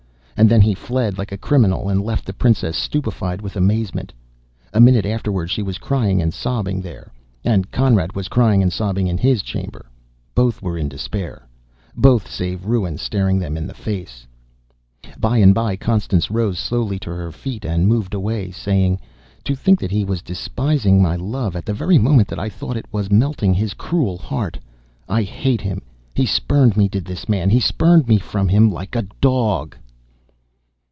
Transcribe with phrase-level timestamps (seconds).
[0.37, 4.11] And then he fled like a criminal and left the princess stupefied with amazement.
[4.73, 7.11] A minute afterward she was crying and sobbing there,
[7.45, 9.85] and Conrad was crying and sobbing in his chamber.
[10.33, 11.47] Both were in despair.
[11.95, 14.25] Both save ruin staring them in the face.
[15.19, 18.99] By and by Constance rose slowly to her feet and moved away, saying:
[19.43, 22.77] "To think that he was despising my love at the very moment that I thought
[22.77, 24.57] it was melting his cruel heart!
[25.07, 25.83] I hate him!
[26.15, 29.75] He spurned me did this man he spurned me from him like a dog!"